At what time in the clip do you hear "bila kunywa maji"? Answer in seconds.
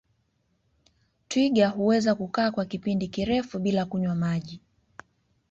3.59-4.61